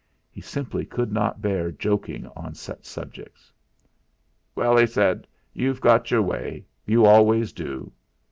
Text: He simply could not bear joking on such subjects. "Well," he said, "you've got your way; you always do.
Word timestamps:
He 0.31 0.41
simply 0.41 0.83
could 0.83 1.11
not 1.11 1.43
bear 1.43 1.71
joking 1.71 2.25
on 2.35 2.55
such 2.55 2.85
subjects. 2.85 3.53
"Well," 4.55 4.75
he 4.75 4.87
said, 4.87 5.27
"you've 5.53 5.79
got 5.79 6.09
your 6.09 6.23
way; 6.23 6.65
you 6.87 7.05
always 7.05 7.53
do. 7.53 7.91